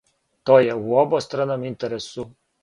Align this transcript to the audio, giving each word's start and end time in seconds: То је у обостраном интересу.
То 0.49 0.55
је 0.67 0.77
у 0.85 0.95
обостраном 1.01 1.67
интересу. 1.73 2.27